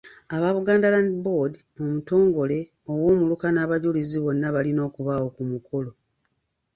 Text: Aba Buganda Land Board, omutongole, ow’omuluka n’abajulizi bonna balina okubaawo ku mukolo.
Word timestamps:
Aba 0.35 0.49
Buganda 0.57 0.87
Land 0.93 1.13
Board, 1.25 1.53
omutongole, 1.81 2.59
ow’omuluka 2.91 3.47
n’abajulizi 3.51 4.17
bonna 4.23 4.47
balina 4.55 4.81
okubaawo 4.89 5.27
ku 5.35 5.43
mukolo. 5.51 5.91